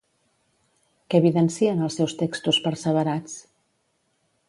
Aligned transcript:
Què 1.09 1.19
evidencien 1.23 1.85
els 1.89 1.99
seus 2.01 2.17
textos 2.25 2.63
perseverats? 2.67 3.41